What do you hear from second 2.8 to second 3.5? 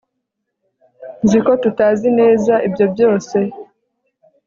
byose